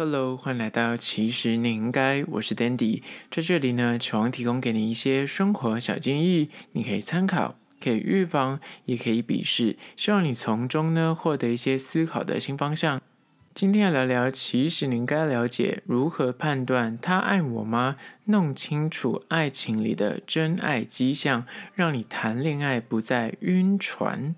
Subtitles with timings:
[0.00, 13.00] Hello，欢迎来到其实你应该，我是 Dandy，在这里呢，希望提供给你一些生活小建议，你可以参考，可以预防，也可以鄙视，希望你从中呢获得一些思考的新方向。
[13.52, 17.96] 今天要聊聊，其实你应该了解如何判断他爱我吗？
[18.26, 21.44] 弄清楚爱情里的真爱迹象，
[21.74, 24.36] 让你谈恋爱不再晕船。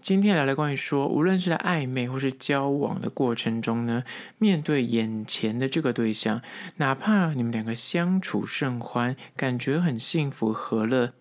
[0.00, 4.02] 今天聊聊关于说，无论是在暧昧或是交往的过程中呢，
[4.38, 6.40] 面对眼前的这个对象，
[6.76, 11.12] 哪怕你们两个相处甚欢，感觉很幸福和乐，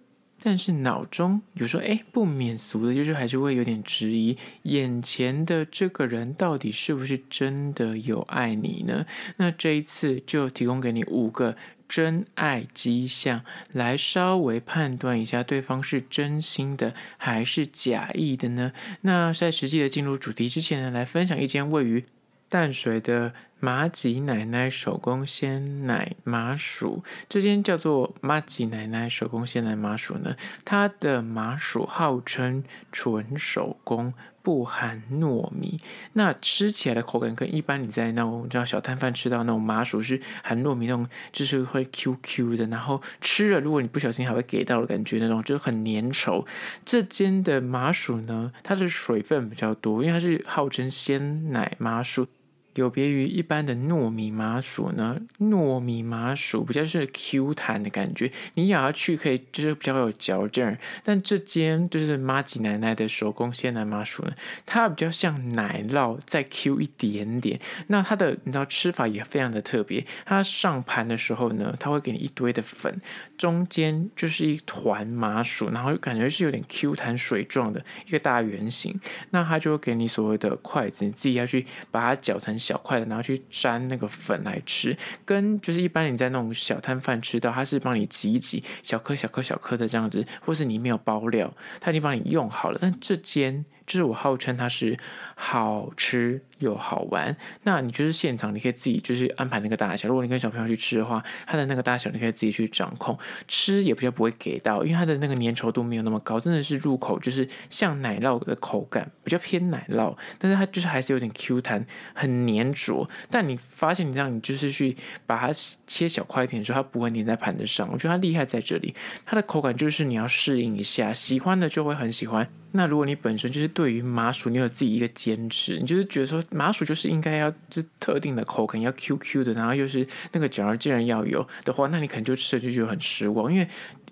[0.42, 9.06] 但是脑中有时候哎，不免俗的，就是还是会有点质疑，眼前的这个人到底是不是真的有爱你呢？
[9.38, 11.56] 那这一次就提供给你五个。
[11.90, 13.42] 真爱迹象，
[13.74, 18.72] 来稍微判断一下对方是真心的还是假意的呢？
[19.02, 22.06] 那在实际的进入主题之前呢，来分享一间位于
[22.50, 27.04] 淡水的麻吉奶奶手工鲜奶麻薯。
[27.28, 35.80] 这间叫做麻吉奶奶手工鲜奶麻薯呢，它的麻薯号称纯手工，不含糯米。
[36.14, 46.48] 那吃起来的口感跟一般你在那种叫小摊贩吃到那种麻薯是含糯米那种，就是会 Q Q 的，然后吃了如果你不小心还会给到的感觉那种，就很粘稠。
[46.84, 52.26] 这间的麻薯呢，它的水分比较多，因为它是号称鲜奶麻薯。
[52.76, 60.78] 有别于一般的糯米麻薯呢，糯米麻薯比较是 Q 弹的感觉，你咬下去可以就是比较有嚼劲儿。
[61.04, 64.34] 但这间就是妈吉奶奶的手工鲜奶麻薯呢，
[64.66, 67.60] 它比较像奶酪再 Q 一点点。
[67.88, 73.02] 那它的你知道吃法也非常的特别，它上盘的时候呢，它会给你一堆的粉，
[73.36, 79.00] 中间就是一团麻薯，然后感觉是有点 Q 弹水状的一个大圆形。
[79.32, 82.59] 那它就会给你所谓的筷子，你自己要去把它搅成。
[82.60, 92.78] 小块的，然后去沾那个粉来吃，跟就是一般你在那种小摊贩吃到，它是帮你挤一挤，小颗小颗小颗的这样子，或是你没有包料，它已经帮你用好了。
[92.82, 94.98] 但这间就是我号称它是
[95.36, 96.42] 好吃。
[96.60, 97.34] 又好玩，
[97.64, 100.10] 那你就是现场，你可以自己就是安排那个大小。
[100.10, 103.18] 如果你跟小朋友去吃的话，它的那个大小你可以自己去掌控。
[103.48, 113.10] 吃也比较不会给到，因为它的那个粘稠度没有那么高，真的是入口就是像奶酪的口感，比较偏奶酪，但是它就是还是有点 Q 弹，很粘着。
[113.32, 115.54] 但你发现你这样，你就是去把它
[115.88, 117.90] 切小块一点的时候，它不会粘在盘子上。
[117.90, 118.94] 我觉得它厉害在这里，
[119.26, 122.46] 它的口感就是你要适应一下，喜欢的就会很喜欢。
[122.72, 126.44] 那如果你本身就是对于麻薯，你有自己一个坚持，你就是觉得说。
[126.52, 133.52] 麻薯就是应该要就特定的口感，要 Q Q 的，然后又是那个角儿既然要有的话，那你可能就吃了就觉得很失望。
[133.52, 133.68] 因为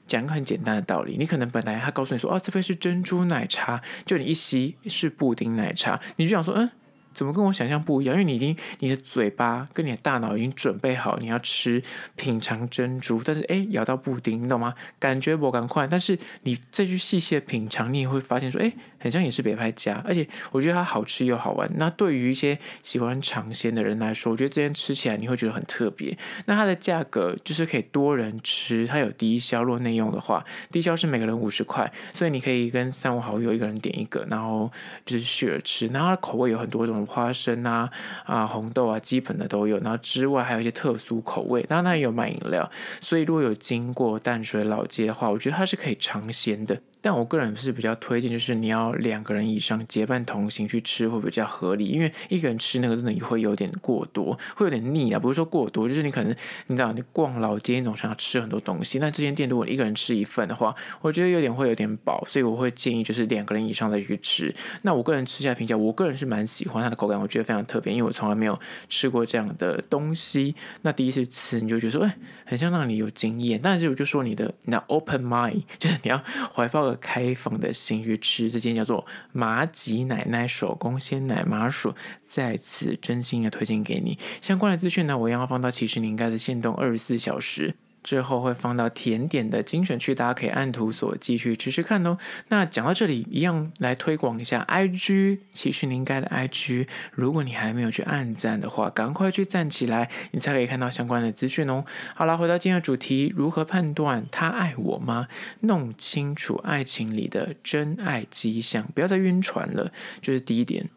[0.07, 6.69] 讲个很简单的道理，你可能本来他告诉你说，哦，这杯是珍珠奶茶，就你一吸是布丁奶茶，你就想说，嗯。
[7.17, 8.13] 怎么跟我想象不一样？
[8.13, 11.81] 因为你已经你的嘴巴跟你的大脑已经准备好你要吃
[12.15, 14.75] 品尝珍珠，但是哎，咬到布丁，你懂吗？
[14.99, 21.67] 感觉不赶快，但是你再去细细的品尝，你也会发现说，哎，很像也是北派家，而且我觉得它好吃又好玩。
[21.77, 26.15] 那对于一些喜欢尝鲜的人来说，我觉得这边吃起来你会觉得很特别。
[26.45, 34.71] 那它的价格就是可以多人吃，它有低消，若内用的话，低消是每个人五十块，所以你可以跟三五好友一个人点一个，然后
[35.03, 35.87] 就是 share 吃。
[35.87, 37.06] 然后它的口味有很多种。
[37.07, 37.89] 花生啊
[38.25, 42.69] 啊红豆啊，基本的都有，然后之外还有一些特殊口味，当然它也有卖饮料，
[43.01, 46.79] 所以如果有经过淡水老街的话，我觉得它是可以尝鲜的。
[47.07, 55.17] 但我个人是比较推荐，就是你要两个人以上结伴同行去吃会比较合理，因为一个人吃那个真的会有点过多，会有点腻啊。
[55.17, 56.35] 不是说过多，就是你可能
[56.65, 64.53] 你知道你逛老街那种想要吃很多东西，那这间店如果你一个人吃一份的话，我觉得有点会有点饱，所以我会建议就是两个人以上再去吃。
[64.81, 68.59] 那我个人吃下来评价，我个人是蛮喜欢它的口感，我觉得非常特别，因为我从来没有
[68.89, 70.53] 吃过这样的东西。
[70.81, 76.21] 那第一次吃你就觉得说，哎，很像让你有经验，但是我就说你的你要 open mind， 就是你要
[76.53, 76.96] 怀抱。
[76.97, 84.19] 开放的心去吃这间叫做麻吉奶奶手工鲜奶麻薯，再次真心的推荐给你。
[84.41, 87.75] 相关的资讯呢，我一样要放到其实你应该的限动二十四小时。
[88.07, 92.17] 之后会放到甜点的精选区，大家可以按图索骥去吃吃看哦。
[92.47, 101.83] 那讲到这里，一样来推广一下 IG，其实你应该的 IG，如果你还没有去按赞的话，赶快去赞起来，你才可以看到相关的资讯哦。
[102.15, 105.27] 好了，回到今天的主题，如何判断他爱我吗？
[105.59, 109.91] 弄清楚爱情里的真爱迹象，不要再晕船了。
[110.21, 110.89] 就是第一点，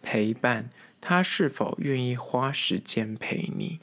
[0.00, 0.70] 陪伴，
[1.02, 3.80] 他是否愿意花时间陪你？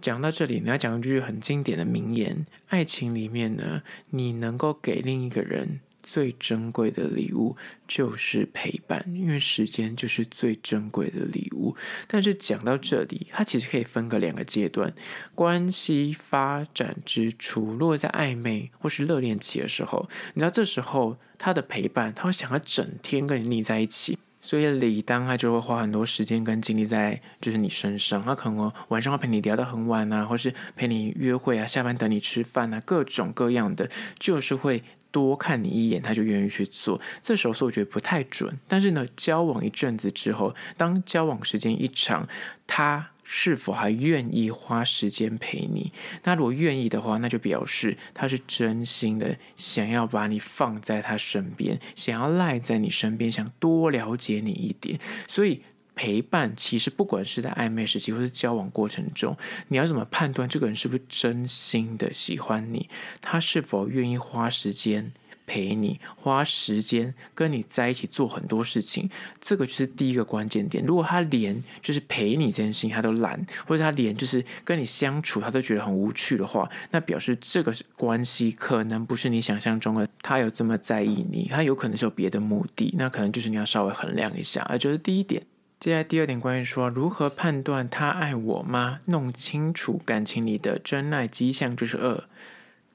[0.00, 7.56] 讲到这里，你要讲一句很经典的名言：爱情里面呢，你能够给另一个人最珍贵的礼物
[7.86, 11.76] 就是陪伴，因为时间就是最珍贵的礼物。
[12.06, 14.94] 但是讲到这里，它其实可以分个两个阶段。
[15.34, 28.22] 关系发展之初，如果在暧昧或是热恋期的时候，你知道这时候他的陪伴，他会想要整天跟你腻在一起，所以李当他就会花很多时间跟精力在就是你身上。
[28.22, 34.82] 他可能晚上会陪你聊到很晚啊，或是陪你约会啊，下班等你吃饭啊，各种各样的，就是会。
[35.10, 37.00] 多看你一眼，他就愿意去做。
[37.22, 42.28] 这时候是我觉得不太准，但是呢，交往一阵子之后，当交往时间一长，
[42.66, 45.92] 他是否还愿意花时间陪你？
[46.24, 54.98] 那如果愿意的话，那就表示他是真心的想要把你放在他身边，想要赖在你身边，想多了解你一点。
[55.28, 55.60] 所以。
[56.00, 59.36] 陪伴其实不管是在暧昧时期或是交往过程中，
[59.66, 62.88] 你要怎么判断这个人是不是真心的喜欢你？
[63.20, 65.12] 他是否愿意花时间
[65.48, 69.08] 陪你，花时间跟你在一起做很多事情？
[69.40, 70.84] 这个就是第一个关键点。
[70.84, 80.06] 如果他连就是陪你这件事情他都懒，或者他连就是跟你相处他都觉得很无趣的话，那表示这个关系可能不是你想象中的。
[80.20, 82.92] 他有这么在意你，他有可能是有别的目的。
[82.98, 84.62] 那可能就是你要稍微衡量一下。
[84.68, 85.42] 而就是第一点。
[85.80, 88.98] 接下来第二点，关于说如何判断他爱我吗？
[89.06, 92.24] 弄清楚感情里的真爱迹象，就是二，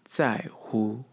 [0.06, 1.04] 在乎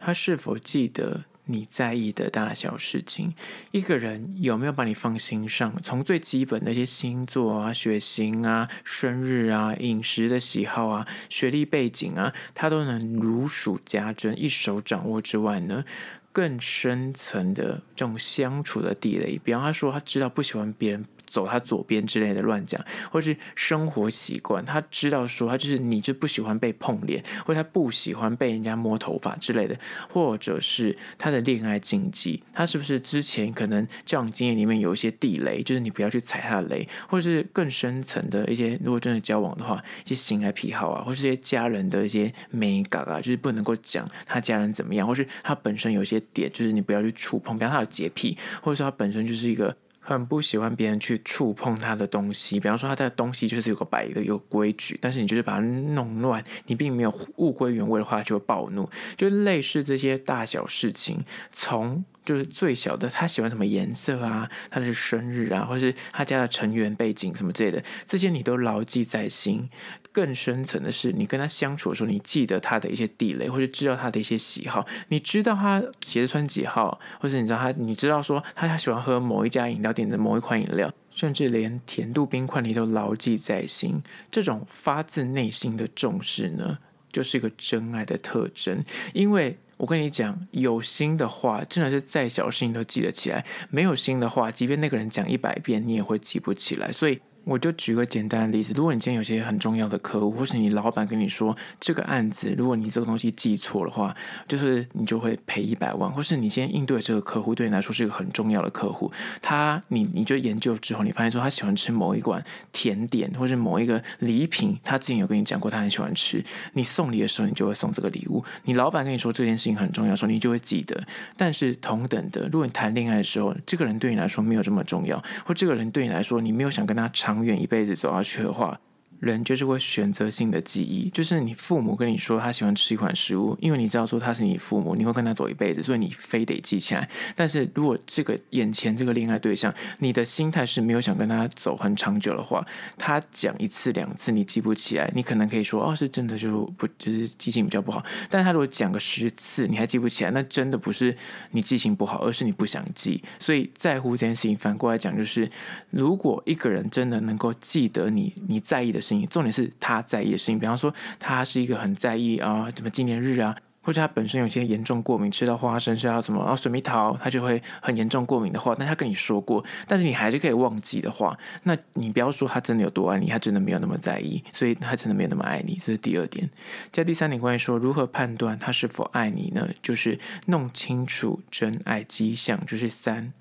[0.00, 3.34] 他是否记得你在意的大小事情。
[3.70, 5.74] 一个人有没有把你放心上？
[5.82, 15.84] 从最基本的一些星座啊、血型啊、生日啊、饮食的喜好啊、学历背景啊，他都能如数家珍，一手掌握之外呢？
[16.32, 29.78] 更深层的这种相处的地雷，比方他说他知道不喜欢别人走他左边之类的乱讲，或是生活习惯，他知道说他就是你就不喜欢被碰脸，或者他不喜欢被人家摸头发之类的，
[30.12, 49.76] 或者是他的恋爱禁忌，他是不是之前可能交往经验里面有一些地雷，就是你不要去踩他的雷，或者是更深层的一些，如果真的交往的话，一些性爱癖好啊，或是一些家人的一些美感啊，就是不能够讲他家人怎么样，或是他本身有一些点，就是你不要去触碰，比方他有洁癖，或者说他本身就是一个。
[50.14, 62.04] 很不喜欢别人去触碰他的东西，比方说他的东西就是有个摆一个有规矩，但是你就是把它弄乱，你并没有物归原位的话，就会暴怒，就类似这些大小事情，从。
[62.30, 64.48] 就是最小的，他喜欢什么颜色啊？
[64.70, 69.68] 他的生日啊，或是他家的成员背景什么之类的，这些你都牢记在心。
[70.12, 74.86] 更深层的是，你跟他相处的时候，你记得他的一些地雷，或者知道他的一些喜好。
[75.08, 84.00] 你知道他鞋子穿几号，或者你知道他，你知道说他他喜欢喝某一家饮料店的某一款饮料，甚至连甜度冰块你都牢记在心。
[84.30, 86.78] 这种发自内心的重视呢，
[87.10, 88.84] 就是一个真爱的特征，
[89.14, 89.58] 因为。
[89.80, 96.92] 我跟你讲，有心的话，真的是再小事情都记得起来；没有心的话，即便那个人讲一百遍，你也会记不起来。
[96.92, 97.18] 所以。
[97.50, 104.14] 我就举个简单的例子，如果你今天有些很重要的客户，或是你老板跟你说这个案子，如果你这个东西记错的话，
[104.46, 109.10] 就是你就会赔一百万，或是你今天应对这个客户对你来说是一个很重要的客户，
[109.42, 116.40] 他你你就研究之后，你发现说他喜欢吃某一款甜点，或是某一个礼品，他之前有跟你讲过他很喜欢吃，
[116.74, 118.44] 你送礼的时候你就会送这个礼物。
[118.62, 121.02] 你老板跟你说这件事情很重要的时候，你就会记得。
[121.36, 127.39] 但是同等的，如果你谈恋爱的时候，这个人对你来说没有这么重要，或这个人对你来说你没有想跟他长。
[127.40, 128.78] 永远一辈子走下去的话。
[129.20, 137.06] 人就是会选择性的记忆，就是你父母跟你说他喜欢吃一款食物，因为你知道说他是你父母，你会跟他走一辈子，所以你非得记起来。
[137.36, 142.66] 但是如果这个眼前这个恋爱对象，你的心态是没有想跟他走很长久的话，
[142.96, 148.02] 他讲一次两次你记不起来，你可能可以说哦，是真的就不就是记性比较不好。
[148.30, 151.14] 但他如果讲个十次你还记不起来，那真的不是
[151.50, 153.22] 你记性不好，而是你不想记。
[153.38, 155.50] 所以在乎这件事情，反过来讲就是，
[155.90, 159.09] 如果一个人真的能够记得你你在意的事。
[159.26, 176.48] 重点是他在意的事情，比方说他是一个很在意啊，什么纪念日啊，或者他本身有些严重过敏，吃到花生是要什么，然后水蜜桃他就会很严重过敏的话，但他跟你说过，但是你还是可以忘记的话，那你不要说他真的有多爱你，他真的没有那么在意，所以他真的没有那么爱你，这是第二点。
[176.92, 179.68] 在第三点，关于说如何判断他是否爱你呢？
[179.82, 183.32] 就是弄清楚真爱迹象，就是三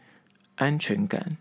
[0.55, 1.37] 安全感。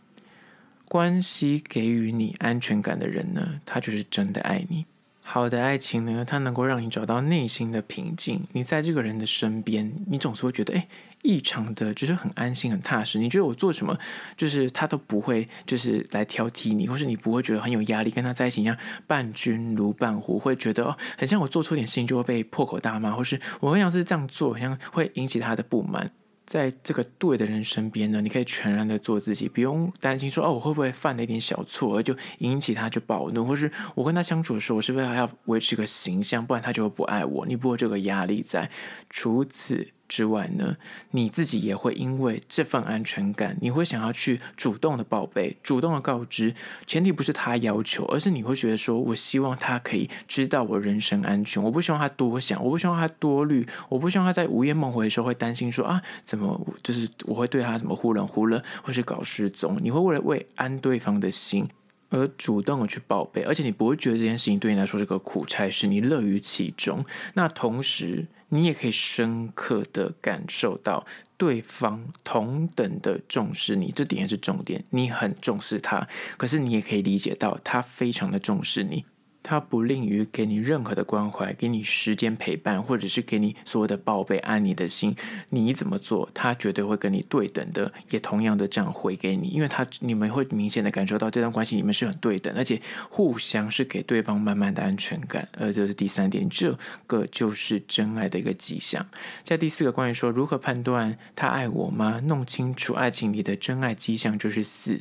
[0.88, 4.86] 关系给予你安全感的人呢，他就是真的爱你。
[5.20, 8.42] 好的爱情呢，它能够让你找到内心的平静。
[8.52, 10.88] 你在这个人的身边，你总是会觉得，哎，
[11.20, 13.18] 异常的，就是很安心、很踏实。
[13.18, 13.94] 你觉得我做什么，
[14.38, 18.10] 就是他都不会，就是来挑剔你，或是你不会觉得很有压力。
[18.10, 18.74] 跟他在一起一样，
[19.06, 26.10] 伴君如伴虎，会觉得哦，很像我做错点事情就会被破口大骂，或是我会像是这样做，好像会引起他的不满。
[26.48, 37.44] 在这个对的人身边呢，你可以全然的做自己，不用担心说哦，我会不会犯了一点小错而就引起他就暴怒，或是我跟他相处的时候，我是不是还要维持个形象，不然他就会不爱我？
[37.44, 38.70] 你不会这个压力在。
[39.10, 40.76] 除此之外呢，
[41.10, 46.54] 你自己也会因为这份安全感，你会想要去主动的报备，主动的告知。
[46.86, 51.62] 前提不是他要求，而是你会觉得说，我希望他可以知道我人身安全。
[51.62, 59.76] 我不希望他多想，我不希望他多虑，我不希望他在午夜梦回的时候会担心说啊，怎么就是我会对他怎么忽冷忽热，或是搞失踪。
[59.80, 61.68] 你会为了为安对方的心
[62.10, 67.04] 而主动的去报备，而且你不会觉得这件事情对你来说是个苦差事，你乐于其中。
[67.34, 71.04] 那同时，你也可以深刻的感受到
[71.36, 74.84] 对方同等的重视你，这点也是重点。
[74.90, 79.04] 你很重视他，可是你也可以理解到他非常的重视你。
[79.48, 85.16] 他不吝于给你任何的关怀，给你时间陪伴，或者是给你所有的报备，安你的心。
[85.48, 92.78] 你怎么做，他绝对会跟你对等的，也同样的这样回给你，因为他你们会明显的感受到这段关系里面是很对等，而且
[93.08, 95.48] 互相是给对方满满的安全感。
[95.58, 96.76] 而这是第三点，这
[97.06, 99.06] 个就是真爱的一个迹象。
[99.44, 102.20] 在第四个关于说如何判断他爱我吗？
[102.26, 105.00] 弄清楚爱情里的真爱迹象就是四，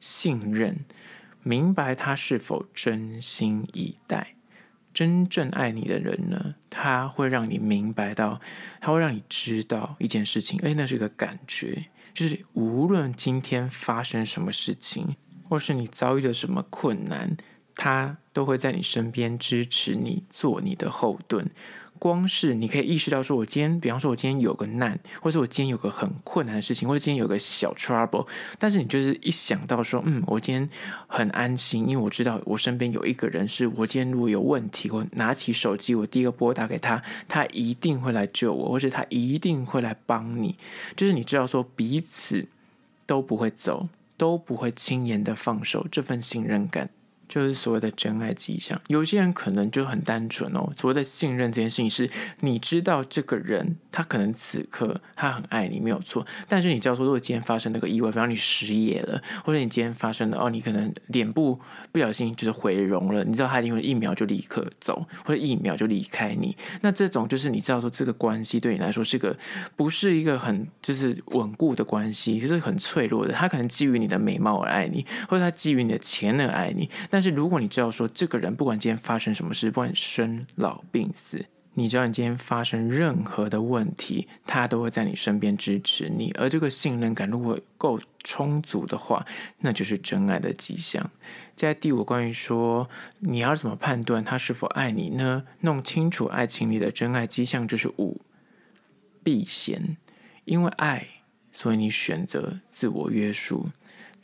[0.00, 0.80] 信任。
[1.46, 4.34] 明白他是否真心以待，
[4.92, 6.56] 真正爱你的人呢？
[6.68, 8.40] 他会让你明白到，
[8.80, 15.14] 他会让你知道一件事情，诶，那是个感觉，就是无论今天发生什么事情，
[15.48, 17.36] 或是你遭遇了什么困难，
[17.76, 21.48] 他都会在你身边支持你，做你的后盾。
[21.98, 28.26] 光是你可以意识到，说我今天，比方说，我今天有个难，或者我今天有个很困难的事情，或者今天有个小 trouble，
[28.58, 30.68] 但是你就是一想到说，嗯，我今天
[31.06, 40.56] 很安心，因为我知道我身边有一个人，是我今天如果有问题，我拿起手机，我第一个拨打给他，他一定会来救我，或者他一定会来帮你，
[40.94, 42.46] 就是你知道说彼此
[43.06, 46.90] 都不会走，都不会轻言的放手，这份信任感。
[47.28, 50.70] 就是所谓的真爱迹象，有些人可能就很单纯哦。
[50.76, 52.08] 所谓的信任这件事情，是
[52.40, 56.24] 你知道这个人，他可能此刻他很爱你，没有错。
[56.48, 61.58] 但是你知道说，如果今天发生那个意外，比方你失业了，或者你今天发生的哦，你可能脸部
[61.90, 66.56] 不小心就是毁容了，你知道他一定会一秒就立刻走，或者一秒就离开你。
[66.82, 69.36] 那这种就是你知道说，这个关系对你来说是个
[69.74, 73.32] 不是一个很就是稳固的关系，就是很脆弱的。
[73.32, 76.88] 他可能基于你的美貌而爱你，或者他基于你的钱而爱你。
[77.16, 81.42] 但是如果你知道说，这个人不管今天发生什么事，不管生老病死，
[81.72, 86.30] 你知道你今天发生任何的问题，他都会在你身边支持你。
[86.32, 89.24] 而这个信任感如果够充足的话，
[89.60, 91.10] 那就是真爱的迹象。
[91.54, 92.86] 在第五，关于说
[93.20, 95.42] 你要怎么判断他是否爱你呢？
[95.60, 98.20] 弄清楚爱情里的真爱迹象就是五，
[99.24, 99.96] 避嫌，
[100.44, 101.06] 因为爱，
[101.50, 103.70] 所以你选择自我约束。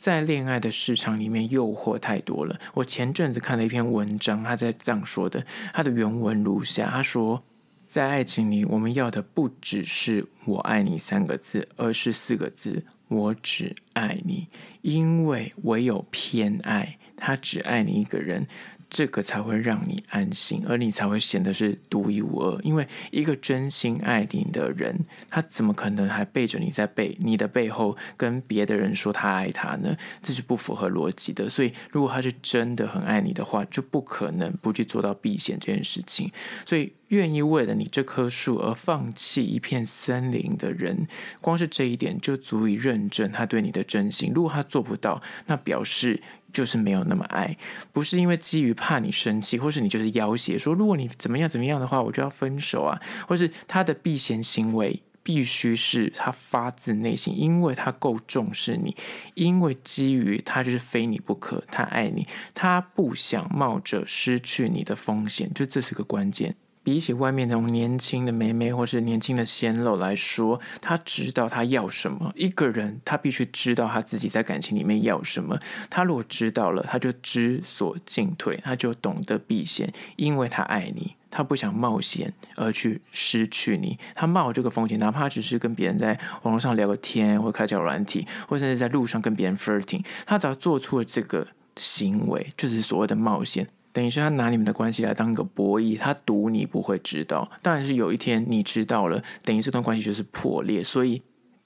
[0.03, 2.59] 在恋爱的市场里面，诱惑太多了。
[2.73, 7.41] 我前阵子看了一篇文章，他在这样说的，他的原文如下：他说，
[7.85, 14.49] 在爱情里，我们要的不只是“我爱你”三个字，而是四个字：“我只爱你”。
[14.83, 18.45] 因为唯有偏爱，他只爱你一个人。
[18.93, 22.61] 这个才会让你安心，而你才会显得是独一无二。
[22.61, 24.95] 因为一个真心爱你的人，
[25.31, 29.97] 他怎么可能还背着你在背你的背后跟别的人说他爱他呢？
[30.21, 31.49] 这是不符合逻辑的。
[31.49, 36.31] 所以，如果他是真的很爱你的话，就不可能不去做到避嫌这件事情。
[36.63, 41.07] 所以，愿意为了你这棵树而放弃一片森林的人，
[41.41, 44.31] 光是这一点就足以认证他对你的真心。
[44.35, 46.21] 如果他做不到，那表示。
[46.53, 47.57] 就是没有那么爱，
[47.91, 58.95] 不是因为基于怕你生气，或是你就是要挟说，如果你怎么样怎么样的话，我就要分手啊，或是他的避嫌行为必须是他发自内心，因为他够重视你，
[59.33, 66.55] 因为基于他就是非你不可，他爱你，他不想冒着失去你的风险，就这是个关键。
[66.83, 72.31] 比起外面那种年轻的妹妹或是年轻的鲜肉来说，他知道他要什么。
[72.35, 75.57] 一个人他必须知道他自己在感情里面要什么。
[75.89, 83.97] 他如果知道了，他就知所进退，他就懂得避嫌，因为他爱你，他不想冒险而去失去你。
[84.13, 91.47] 他冒这个风险，哪怕只是跟别人在网络上聊个天，或开交友软体，或者是在路上跟别人 flirting，他只要做出了这个
[91.77, 93.69] 行为，就是所谓的冒险。
[93.93, 97.47] 等于是他拿你们的关系来当一个博弈，他赌你不会知道。
[97.61, 100.83] 当然是有一天你知道了，等于这段关系就是破裂。
[100.83, 101.21] 所以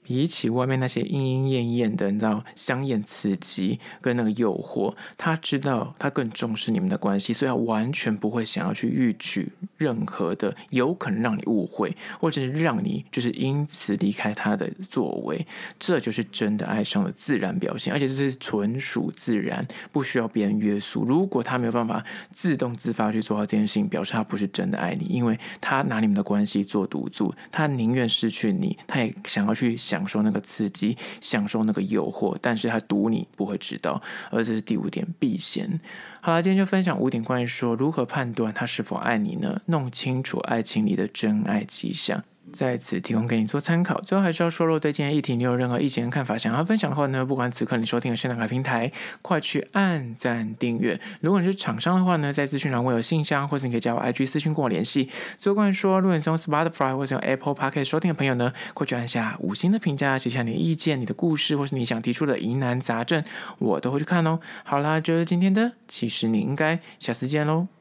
[0.07, 15.45] 比起外面那些莺莺燕燕的，你知道香艳刺激跟那个诱惑，他知道他更重视你们的关系，所以他完全不会想要去逾矩任何的有可能让你误会，或者是让你就是因此离开他的作为。
[15.77, 21.03] 这就是真的爱上的自然表现，而且这是纯属自然，不需要别人约束。
[21.03, 29.96] 如果他没有办法自动自发去做到这件事情，表示他不是真的爱你，因为他拿你们的关系做赌注，他宁愿失去你，他也想要去想。
[29.97, 33.99] 享受那个刺激，享受那个诱惑，但是他赌你不会知道，
[34.29, 35.79] 而这是第五点避嫌。
[36.21, 39.59] 好了，今天就分享五点关于说如何判断他是否爱你呢？
[39.65, 42.23] 弄清楚爱情里的真爱迹象。
[42.57, 44.01] 在此提供给你做参考。
[44.01, 50.99] 最后还是要说，若对今天议题你有任何意见看法，想要分享的话呢，不管此刻你收听的是哪个平台，快去按赞订阅。
[51.21, 55.09] 如果你是厂商的话呢，在资讯栏我有信箱，或者你可以加我 IG 私讯跟我联系。
[55.39, 63.23] 最后关于说，如果你是用 Spotify 或者用 Apple Podcast 收听的朋友呢，快去按下五星的评价，写下你的意见、你的故事，或是你想提出的疑难杂症，
[63.59, 64.39] 我都会去看哦。
[64.63, 67.76] 好啦，就是今天的，其实你应该下次见喽。